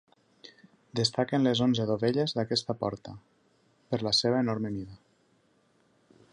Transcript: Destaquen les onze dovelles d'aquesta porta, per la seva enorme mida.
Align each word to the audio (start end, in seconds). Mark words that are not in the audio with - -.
Destaquen 0.99 1.45
les 1.47 1.61
onze 1.65 1.85
dovelles 1.91 2.33
d'aquesta 2.39 2.77
porta, 2.81 3.15
per 3.93 4.03
la 4.09 4.17
seva 4.23 4.43
enorme 4.47 4.73
mida. 4.81 4.99